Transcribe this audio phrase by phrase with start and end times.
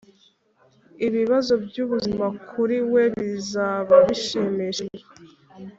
[1.07, 5.05] ibibazo byubuzima kuri we bizaba bishimishije